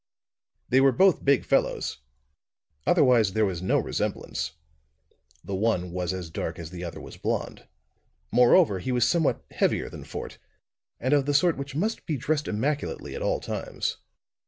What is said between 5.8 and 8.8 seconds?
was as dark as the other was blond; moreover,